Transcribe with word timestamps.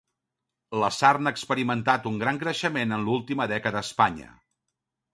La 0.83 0.89
sarna 0.99 1.33
ha 1.33 1.35
experimentat 1.37 2.09
un 2.13 2.19
gran 2.25 2.41
creixement 2.47 2.99
en 2.99 3.07
l'última 3.11 3.51
dècada 3.55 3.83
a 3.85 3.89
Espanya. 3.91 4.37